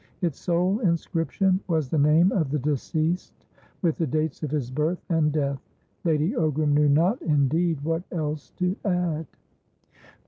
Its 0.23 0.39
sole 0.39 0.79
inscription 0.79 1.59
was 1.67 1.87
the 1.87 1.97
name 1.99 2.31
of 2.31 2.49
the 2.49 2.57
deceased, 2.57 3.45
with 3.83 3.97
the 3.99 4.07
dates 4.07 4.41
of 4.41 4.49
his 4.49 4.71
birth 4.71 4.97
and 5.09 5.31
death; 5.31 5.61
Lady 6.03 6.31
Ogram 6.31 6.73
knew 6.73 6.89
not, 6.89 7.21
indeed, 7.21 7.79
what 7.81 8.01
else 8.11 8.49
to 8.57 8.75
add. 8.83 9.27